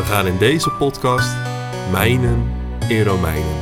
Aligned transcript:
We 0.00 0.06
gaan 0.06 0.26
in 0.26 0.38
deze 0.38 0.70
podcast 0.70 1.36
mijnen 1.90 2.52
in 2.88 3.02
Romeinen. 3.02 3.60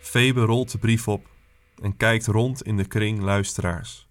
Febe 0.00 0.40
rolt 0.40 0.70
de 0.70 0.78
brief 0.78 1.08
op 1.08 1.26
en 1.82 1.96
kijkt 1.96 2.26
rond 2.26 2.62
in 2.62 2.76
de 2.76 2.86
kring 2.86 3.20
luisteraars. 3.22 4.08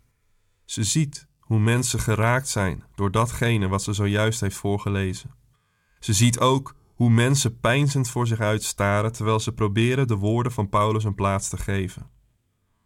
Ze 0.66 0.84
ziet 0.84 1.27
hoe 1.40 1.60
mensen 1.60 2.00
geraakt 2.00 2.48
zijn 2.48 2.84
door 2.96 3.12
datgene 3.12 3.68
wat 3.68 3.84
ze 3.84 3.93
zojuist 3.93 4.41
heeft 4.41 4.58
voorgelezen. 4.58 5.36
Ze 5.99 6.14
ziet 6.14 6.40
ook 6.40 6.77
hoe 7.00 7.10
mensen 7.10 7.60
pijnzend 7.60 8.10
voor 8.10 8.28
zich 8.28 8.40
uitstaren 8.40 9.12
terwijl 9.12 9.40
ze 9.40 9.52
proberen 9.52 10.08
de 10.08 10.16
woorden 10.16 10.52
van 10.52 10.70
Paulus 10.70 11.04
een 11.04 11.16
plaats 11.16 11.50
te 11.50 11.58
geven. 11.58 12.10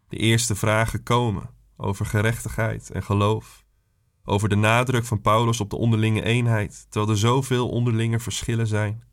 De 0.07 0.17
eerste 0.17 0.55
vragen 0.55 1.03
komen 1.03 1.49
over 1.77 2.05
gerechtigheid 2.05 2.91
en 2.91 3.03
geloof, 3.03 3.65
over 4.23 4.49
de 4.49 4.55
nadruk 4.55 5.05
van 5.05 5.21
Paulus 5.21 5.59
op 5.59 5.69
de 5.69 5.75
onderlinge 5.75 6.23
eenheid, 6.23 6.85
terwijl 6.89 7.11
er 7.11 7.17
zoveel 7.17 7.69
onderlinge 7.69 8.19
verschillen 8.19 8.67
zijn, 8.67 9.03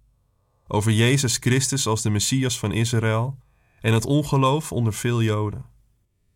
over 0.67 0.93
Jezus 0.93 1.37
Christus 1.37 1.87
als 1.87 2.03
de 2.03 2.11
Messias 2.11 2.59
van 2.59 2.73
Israël 2.73 3.39
en 3.81 3.93
het 3.93 4.07
ongeloof 4.07 4.73
onder 4.73 4.93
veel 4.93 5.23
Joden. 5.23 5.65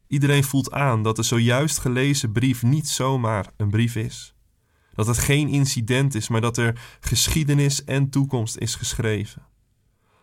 Iedereen 0.06 0.44
voelt 0.44 0.72
aan 0.72 1.02
dat 1.02 1.16
de 1.16 1.22
zojuist 1.22 1.78
gelezen 1.78 2.32
brief 2.32 2.62
niet 2.62 2.88
zomaar 2.88 3.52
een 3.56 3.70
brief 3.70 3.96
is. 3.96 4.33
Dat 4.94 5.06
het 5.06 5.18
geen 5.18 5.48
incident 5.48 6.14
is, 6.14 6.28
maar 6.28 6.40
dat 6.40 6.56
er 6.56 6.98
geschiedenis 7.00 7.84
en 7.84 8.10
toekomst 8.10 8.56
is 8.56 8.74
geschreven. 8.74 9.42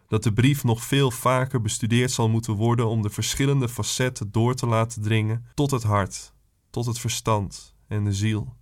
Dat 0.08 0.23
de 0.23 0.33
brief 0.33 0.63
nog 0.63 0.83
veel 0.83 1.11
vaker 1.11 1.61
bestudeerd 1.61 2.11
zal 2.11 2.30
moeten 2.30 2.53
worden 2.53 2.88
om 2.88 3.02
de 3.02 3.09
verschillende 3.09 3.69
facetten 3.69 4.31
door 4.31 4.55
te 4.55 4.66
laten 4.66 5.02
dringen 5.02 5.45
tot 5.53 5.72
het 5.72 5.83
hart, 5.83 6.33
tot 6.69 6.86
het 6.86 7.00
verstand 7.00 7.75
en 7.88 8.03
de 8.03 8.13
ziel. 8.13 8.55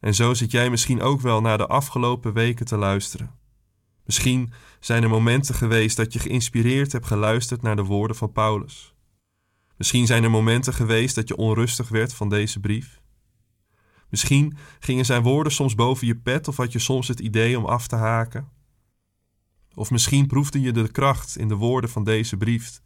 En 0.00 0.14
zo 0.14 0.34
zit 0.34 0.50
jij 0.50 0.70
misschien 0.70 1.02
ook 1.02 1.20
wel 1.20 1.40
naar 1.40 1.58
de 1.58 1.66
afgelopen 1.66 2.32
weken 2.32 2.66
te 2.66 2.76
luisteren. 2.76 3.34
Misschien 4.04 4.52
zijn 4.80 5.02
er 5.02 5.08
momenten 5.08 5.54
geweest 5.54 5.96
dat 5.96 6.12
je 6.12 6.18
geïnspireerd 6.18 6.92
hebt 6.92 7.06
geluisterd 7.06 7.62
naar 7.62 7.76
de 7.76 7.84
woorden 7.84 8.16
van 8.16 8.32
Paulus. 8.32 8.94
Misschien 9.76 10.06
zijn 10.06 10.24
er 10.24 10.30
momenten 10.30 10.74
geweest 10.74 11.14
dat 11.14 11.28
je 11.28 11.36
onrustig 11.36 11.88
werd 11.88 12.14
van 12.14 12.28
deze 12.28 12.60
brief. 12.60 13.00
Misschien 14.08 14.56
gingen 14.78 15.04
zijn 15.04 15.22
woorden 15.22 15.52
soms 15.52 15.74
boven 15.74 16.06
je 16.06 16.16
pet 16.16 16.48
of 16.48 16.56
had 16.56 16.72
je 16.72 16.78
soms 16.78 17.08
het 17.08 17.20
idee 17.20 17.58
om 17.58 17.64
af 17.64 17.86
te 17.86 17.96
haken. 17.96 18.48
Of 19.74 19.90
misschien 19.90 20.26
proefde 20.26 20.60
je 20.60 20.72
de 20.72 20.90
kracht 20.90 21.36
in 21.36 21.48
de 21.48 21.54
woorden 21.54 21.90
van 21.90 22.04
deze 22.04 22.36
brief. 22.36 22.80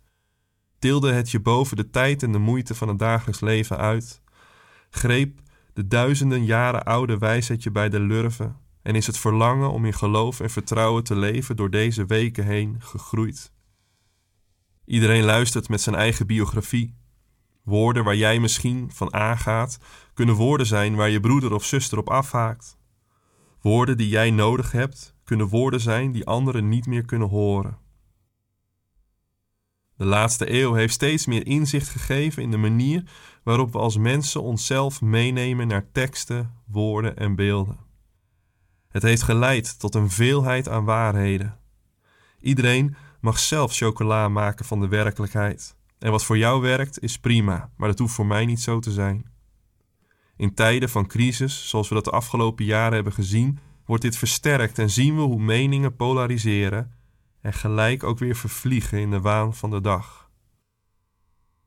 Tilde 0.79 1.13
het 1.13 1.31
je 1.31 1.41
boven 1.41 1.77
de 1.77 1.91
tijd 1.91 2.23
en 2.23 2.33
de 2.33 2.39
moeite 2.39 2.75
van 2.75 2.89
het 2.89 2.99
dagelijks 2.99 3.41
leven 3.41 3.79
uit. 3.79 4.23
Greep 4.91 5.41
de 5.73 5.87
duizenden 5.87 6.45
jaren 6.45 6.85
oude 6.85 7.19
wijsheid 7.19 7.63
je 7.63 7.71
bij 7.71 7.89
de 7.89 8.01
lurven 8.01 8.57
en 8.83 8.95
is 8.95 9.07
het 9.07 9.19
verlangen 9.19 9.71
om 9.71 9.85
in 9.85 9.95
geloof 9.95 10.41
en 10.41 10.51
vertrouwen 10.51 11.05
te 11.05 11.17
leven 11.17 11.57
door 11.57 11.71
deze 11.71 12.07
weken 12.07 12.45
heen 12.45 12.77
gegroeid. 12.79 13.53
Iedereen 14.85 15.25
luistert 15.25 15.69
met 15.69 15.81
zijn 15.81 15.97
eigen 15.97 16.27
biografie. 16.27 17.00
Woorden 17.63 18.05
waar 18.05 18.17
jij 18.17 18.41
misschien 18.41 18.91
van 18.93 19.13
aangaat, 19.13 19.79
kunnen 20.15 20.35
woorden 20.35 20.67
zijn 20.67 20.95
waar 20.95 21.11
je 21.11 21.21
broeder 21.21 21.53
of 21.53 21.65
zuster 21.65 21.99
op 21.99 22.09
afhaakt. 22.09 22.79
Woorden 23.61 23.97
die 23.97 24.09
jij 24.09 24.31
nodig 24.31 24.73
hebt, 24.73 25.15
kunnen 25.25 25.49
woorden 25.49 25.81
zijn 25.81 26.13
die 26.13 26.27
anderen 26.27 26.69
niet 26.69 26.87
meer 26.87 27.05
kunnen 27.05 27.29
horen. 27.29 27.79
De 29.97 30.05
laatste 30.05 30.53
eeuw 30.53 30.75
heeft 30.75 30.95
steeds 30.95 31.27
meer 31.27 31.47
inzicht 31.47 31.89
gegeven 31.89 32.43
in 32.43 32.51
de 32.51 32.57
manier 32.57 33.03
waarop 33.43 33.73
we 33.73 33.79
als 33.79 33.97
mensen 33.97 34.43
onszelf 34.43 35.01
meenemen 35.01 35.67
naar 35.67 35.91
teksten, 35.93 36.55
woorden 36.67 37.17
en 37.17 37.35
beelden. 37.35 37.79
Het 38.89 39.03
heeft 39.03 39.23
geleid 39.23 39.79
tot 39.79 39.95
een 39.95 40.11
veelheid 40.11 40.69
aan 40.69 40.85
waarheden. 40.85 41.59
Iedereen 42.41 42.97
mag 43.21 43.39
zelf 43.39 43.73
chocola 43.73 44.29
maken 44.29 44.65
van 44.65 44.81
de 44.81 44.89
werkelijkheid. 44.89 45.77
En 46.01 46.11
wat 46.11 46.25
voor 46.25 46.39
jou 46.39 46.61
werkt 46.61 47.03
is 47.03 47.19
prima, 47.19 47.71
maar 47.77 47.89
dat 47.89 47.99
hoeft 47.99 48.15
voor 48.15 48.27
mij 48.27 48.45
niet 48.45 48.61
zo 48.61 48.79
te 48.79 48.93
zijn. 48.93 49.25
In 50.37 50.55
tijden 50.55 50.89
van 50.89 51.07
crisis, 51.07 51.69
zoals 51.69 51.89
we 51.89 51.95
dat 51.95 52.05
de 52.05 52.11
afgelopen 52.11 52.65
jaren 52.65 52.95
hebben 52.95 53.13
gezien, 53.13 53.59
wordt 53.85 54.03
dit 54.03 54.17
versterkt 54.17 54.79
en 54.79 54.91
zien 54.91 55.15
we 55.17 55.21
hoe 55.21 55.41
meningen 55.41 55.97
polariseren 55.97 56.95
en 57.41 57.53
gelijk 57.53 58.03
ook 58.03 58.19
weer 58.19 58.37
vervliegen 58.37 58.99
in 58.99 59.11
de 59.11 59.21
waan 59.21 59.55
van 59.55 59.71
de 59.71 59.81
dag. 59.81 60.31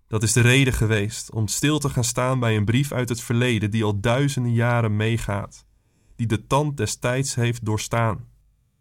Dat 0.08 0.24
is 0.24 0.34
de 0.34 0.42
reden 0.42 0.74
geweest 0.74 1.32
om 1.32 1.48
stil 1.48 1.80
te 1.80 1.90
gaan 1.90 2.04
staan 2.04 2.40
bij 2.40 2.56
een 2.56 2.66
brief 2.66 2.92
uit 2.92 3.10
het 3.10 3.22
verleden 3.22 3.72
die 3.72 3.84
al 3.84 4.00
duizenden 4.00 4.54
jaren 4.54 4.96
meegaat 4.96 5.66
die 6.16 6.28
de 6.28 6.48
tand 6.48 6.78
des 6.78 6.96
tijds 6.96 7.36
heeft 7.36 7.66
doorstaan. 7.66 8.28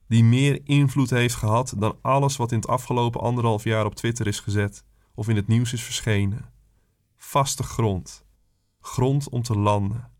Die 0.09 0.25
meer 0.25 0.61
invloed 0.65 1.11
heeft 1.11 1.35
gehad 1.35 1.75
dan 1.79 1.99
alles 2.03 2.37
wat 2.37 2.53
in 2.53 2.59
het 2.59 2.69
afgelopen 2.69 3.21
anderhalf 3.21 3.65
jaar 3.65 3.85
op 3.85 3.95
Twitter 3.95 4.27
is 4.27 4.41
gezet 4.41 4.85
of 5.15 5.28
in 5.28 5.37
het 5.37 5.47
nieuws 5.47 5.73
is 5.73 5.83
verschenen. 5.83 6.50
Vaste 7.17 7.62
grond. 7.62 8.25
Grond 8.81 9.28
om 9.28 9.43
te 9.43 9.59
landen. 9.59 10.11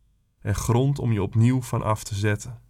En 0.41 0.55
grond 0.55 0.99
om 0.99 1.13
je 1.13 1.23
opnieuw 1.23 1.63
van 1.63 1.83
af 1.83 2.05
te 2.05 2.15
zetten. 2.15 2.61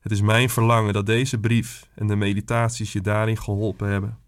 Het 0.00 0.12
is 0.12 0.20
mijn 0.20 0.50
verlangen 0.50 0.92
dat 0.92 1.06
deze 1.06 1.38
brief 1.38 1.88
en 1.94 2.06
de 2.06 2.16
meditaties 2.16 2.92
je 2.92 3.00
daarin 3.00 3.38
geholpen 3.38 3.88
hebben. 3.88 4.18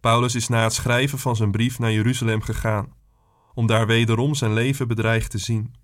Paulus 0.00 0.34
is 0.34 0.48
na 0.48 0.62
het 0.62 0.72
schrijven 0.72 1.18
van 1.18 1.36
zijn 1.36 1.50
brief 1.50 1.78
naar 1.78 1.92
Jeruzalem 1.92 2.40
gegaan, 2.40 2.92
om 3.54 3.66
daar 3.66 3.86
wederom 3.86 4.34
zijn 4.34 4.52
leven 4.52 4.88
bedreigd 4.88 5.30
te 5.30 5.38
zien. 5.38 5.74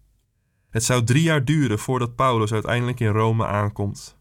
Het 0.70 0.84
zou 0.84 1.04
drie 1.04 1.22
jaar 1.22 1.44
duren 1.44 1.78
voordat 1.78 2.14
Paulus 2.14 2.52
uiteindelijk 2.52 3.00
in 3.00 3.08
Rome 3.12 3.46
aankomt. 3.46 4.18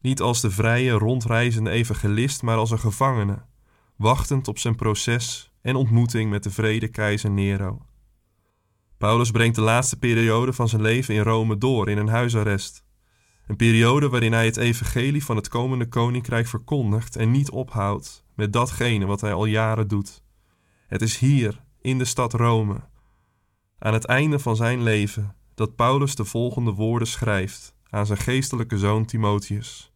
Niet 0.00 0.20
als 0.20 0.40
de 0.40 0.50
vrije, 0.50 0.92
rondreizende 0.92 1.70
evangelist, 1.70 2.42
maar 2.42 2.56
als 2.56 2.70
een 2.70 2.78
gevangene, 2.78 3.44
wachtend 4.00 4.48
op 4.48 4.58
zijn 4.58 4.74
proces 4.74 5.52
en 5.62 5.76
ontmoeting 5.76 6.30
met 6.30 6.42
de 6.42 6.50
vrede 6.50 6.88
keizer 6.88 7.30
Nero. 7.30 7.86
Paulus 8.98 9.30
brengt 9.30 9.54
de 9.54 9.60
laatste 9.60 9.98
periode 9.98 10.52
van 10.52 10.68
zijn 10.68 10.82
leven 10.82 11.14
in 11.14 11.22
Rome 11.22 11.58
door 11.58 11.88
in 11.88 11.98
een 11.98 12.08
huisarrest. 12.08 12.84
Een 13.46 13.56
periode 13.56 14.08
waarin 14.08 14.32
hij 14.32 14.44
het 14.44 14.56
evangelie 14.56 15.24
van 15.24 15.36
het 15.36 15.48
komende 15.48 15.88
koninkrijk 15.88 16.46
verkondigt 16.46 17.16
en 17.16 17.30
niet 17.30 17.50
ophoudt 17.50 18.24
met 18.34 18.52
datgene 18.52 19.06
wat 19.06 19.20
hij 19.20 19.32
al 19.32 19.44
jaren 19.44 19.88
doet. 19.88 20.22
Het 20.86 21.02
is 21.02 21.18
hier, 21.18 21.64
in 21.80 21.98
de 21.98 22.04
stad 22.04 22.32
Rome, 22.32 22.80
aan 23.78 23.92
het 23.92 24.04
einde 24.04 24.38
van 24.38 24.56
zijn 24.56 24.82
leven, 24.82 25.36
dat 25.54 25.76
Paulus 25.76 26.14
de 26.14 26.24
volgende 26.24 26.72
woorden 26.72 27.08
schrijft 27.08 27.74
aan 27.90 28.06
zijn 28.06 28.18
geestelijke 28.18 28.78
zoon 28.78 29.04
Timotheus. 29.04 29.92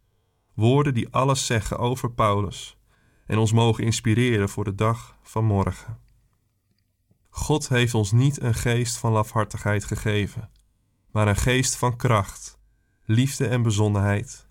Woorden 0.55 0.95
die 0.95 1.09
alles 1.11 1.47
zeggen 1.47 1.79
over 1.79 2.13
Paulus 2.13 2.77
en 3.27 3.39
ons 3.39 3.53
mogen 3.53 3.85
inspireren 3.85 4.49
voor 4.49 4.65
de 4.65 4.75
dag 4.75 5.19
van 5.23 5.45
morgen. 5.45 5.99
God 7.29 7.69
heeft 7.69 7.95
ons 7.95 8.13
niet 8.13 8.41
een 8.41 8.55
geest 8.55 8.97
van 8.97 9.13
lafhartigheid 9.13 9.85
gegeven, 9.85 10.51
maar 11.11 11.29
een 11.29 11.37
geest 11.37 11.77
van 11.77 11.97
kracht, 11.97 12.59
liefde 13.05 13.47
en 13.47 13.63
bezonnenheid. 13.63 14.49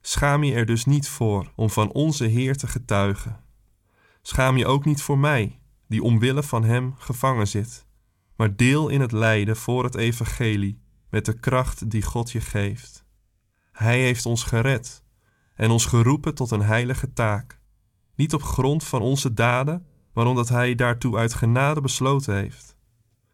Schaam 0.00 0.44
je 0.44 0.54
er 0.54 0.66
dus 0.66 0.84
niet 0.84 1.08
voor 1.08 1.52
om 1.54 1.70
van 1.70 1.92
onze 1.92 2.24
Heer 2.24 2.56
te 2.56 2.66
getuigen. 2.66 3.44
Schaam 4.22 4.56
je 4.56 4.66
ook 4.66 4.84
niet 4.84 5.02
voor 5.02 5.18
mij, 5.18 5.60
die 5.88 6.02
omwille 6.02 6.42
van 6.42 6.64
Hem 6.64 6.94
gevangen 6.98 7.48
zit 7.48 7.86
maar 8.42 8.56
deel 8.56 8.88
in 8.88 9.00
het 9.00 9.12
lijden 9.12 9.56
voor 9.56 9.84
het 9.84 9.94
evangelie 9.94 10.80
met 11.08 11.24
de 11.24 11.38
kracht 11.38 11.90
die 11.90 12.02
God 12.02 12.30
je 12.30 12.40
geeft. 12.40 13.04
Hij 13.72 14.00
heeft 14.00 14.26
ons 14.26 14.42
gered 14.42 15.04
en 15.54 15.70
ons 15.70 15.86
geroepen 15.86 16.34
tot 16.34 16.50
een 16.50 16.62
heilige 16.62 17.12
taak, 17.12 17.60
niet 18.14 18.34
op 18.34 18.42
grond 18.42 18.84
van 18.84 19.00
onze 19.00 19.34
daden, 19.34 19.86
maar 20.12 20.26
omdat 20.26 20.48
Hij 20.48 20.74
daartoe 20.74 21.16
uit 21.16 21.34
genade 21.34 21.80
besloten 21.80 22.34
heeft. 22.34 22.76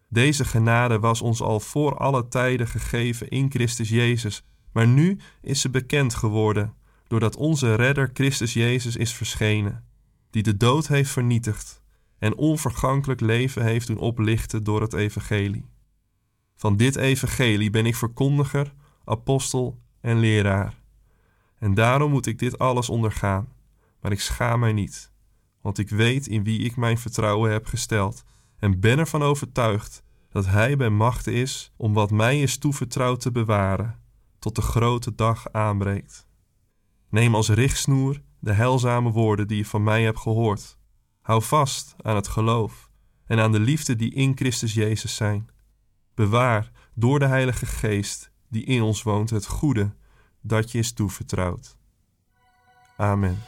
Deze 0.08 0.44
genade 0.44 0.98
was 0.98 1.22
ons 1.22 1.40
al 1.40 1.60
voor 1.60 1.96
alle 1.96 2.28
tijden 2.28 2.68
gegeven 2.68 3.28
in 3.28 3.50
Christus 3.50 3.88
Jezus, 3.88 4.42
maar 4.72 4.86
nu 4.86 5.18
is 5.42 5.60
ze 5.60 5.70
bekend 5.70 6.14
geworden, 6.14 6.74
doordat 7.06 7.36
onze 7.36 7.74
Redder 7.74 8.10
Christus 8.12 8.52
Jezus 8.52 8.96
is 8.96 9.12
verschenen, 9.12 9.84
die 10.30 10.42
de 10.42 10.56
dood 10.56 10.88
heeft 10.88 11.10
vernietigd 11.10 11.82
en 12.18 12.36
onvergankelijk 12.36 13.20
leven 13.20 13.64
heeft 13.64 13.86
doen 13.86 13.98
oplichten 13.98 14.64
door 14.64 14.80
het 14.80 14.92
Evangelie. 14.92 15.64
Van 16.56 16.76
dit 16.76 16.96
Evangelie 16.96 17.70
ben 17.70 17.86
ik 17.86 17.96
verkondiger, 17.96 18.74
apostel 19.04 19.78
en 20.00 20.18
leraar. 20.18 20.74
En 21.58 21.74
daarom 21.74 22.10
moet 22.10 22.26
ik 22.26 22.38
dit 22.38 22.58
alles 22.58 22.88
ondergaan, 22.88 23.48
maar 24.00 24.12
ik 24.12 24.20
schaam 24.20 24.60
mij 24.60 24.72
niet, 24.72 25.12
want 25.60 25.78
ik 25.78 25.88
weet 25.88 26.26
in 26.26 26.44
wie 26.44 26.60
ik 26.60 26.76
mijn 26.76 26.98
vertrouwen 26.98 27.52
heb 27.52 27.66
gesteld 27.66 28.24
en 28.58 28.80
ben 28.80 28.98
ervan 28.98 29.22
overtuigd 29.22 30.02
dat 30.28 30.46
Hij 30.46 30.76
bij 30.76 30.90
machte 30.90 31.32
is 31.32 31.72
om 31.76 31.92
wat 31.92 32.10
mij 32.10 32.40
is 32.40 32.58
toevertrouwd 32.58 33.20
te 33.20 33.32
bewaren, 33.32 33.98
tot 34.38 34.54
de 34.54 34.62
grote 34.62 35.14
dag 35.14 35.52
aanbreekt. 35.52 36.26
Neem 37.10 37.34
als 37.34 37.48
richtsnoer 37.48 38.22
de 38.38 38.52
heilzame 38.52 39.10
woorden 39.10 39.48
die 39.48 39.56
je 39.56 39.64
van 39.64 39.82
mij 39.82 40.02
hebt 40.02 40.18
gehoord. 40.18 40.78
Hou 41.20 41.42
vast 41.42 41.94
aan 42.02 42.16
het 42.16 42.28
geloof 42.28 42.90
en 43.26 43.38
aan 43.40 43.52
de 43.52 43.60
liefde 43.60 43.96
die 43.96 44.14
in 44.14 44.36
Christus 44.36 44.74
Jezus 44.74 45.16
zijn. 45.16 45.48
Bewaar 46.14 46.70
door 46.94 47.18
de 47.18 47.26
Heilige 47.26 47.66
Geest 47.66 48.30
die 48.48 48.64
in 48.64 48.82
ons 48.82 49.02
woont 49.02 49.30
het 49.30 49.46
goede 49.46 49.94
dat 50.40 50.72
je 50.72 50.78
is 50.78 50.92
toevertrouwd. 50.92 51.76
Amen. 52.96 53.38